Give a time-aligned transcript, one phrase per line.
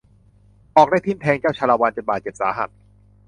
[0.73, 2.69] หอกได้ทิ่มแทงเจ้าชาละวันจนบาดเจ็บสาหัส